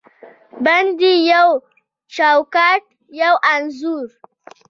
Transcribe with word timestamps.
بندې 0.63 1.11
یو 1.31 1.49
چوکاټ، 2.15 2.83
یوه 3.21 3.37
انځور 3.53 4.07